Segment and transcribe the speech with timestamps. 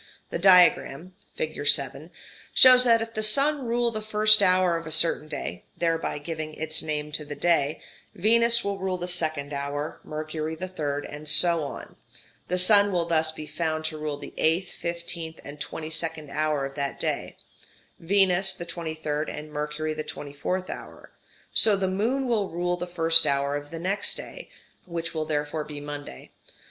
[0.31, 1.63] The diagram (fig.
[1.67, 2.09] 7)
[2.55, 6.55] shows that if the Sun rule the first hour of a certain day (thereby giving
[6.55, 7.79] its name to the day)
[8.15, 11.97] Venus will rule the second hour, Mercury the third, and so on;
[12.47, 16.65] the Sun will thus be found to rule the eighth, fifteenth, and twenty second hour
[16.65, 17.37] of that day,
[17.99, 21.11] Venus the twenty third, and Mercury the twenty fourth hour;
[21.53, 24.49] so the Moon will rule the first hour of the next day,
[24.87, 26.31] which will therefore be Monday.